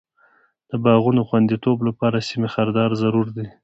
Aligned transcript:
د 0.69 0.71
باغونو 0.83 1.21
خوندیتوب 1.29 1.77
لپاره 1.87 2.25
سیم 2.29 2.43
خاردار 2.53 2.91
ضرور 3.01 3.27
دی. 3.35 3.47